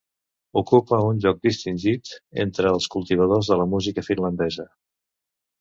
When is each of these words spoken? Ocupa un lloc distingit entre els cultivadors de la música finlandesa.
Ocupa 0.61 0.99
un 1.09 1.19
lloc 1.25 1.43
distingit 1.47 2.11
entre 2.45 2.71
els 2.79 2.89
cultivadors 2.97 3.53
de 3.53 3.61
la 3.63 3.71
música 3.75 4.09
finlandesa. 4.09 4.71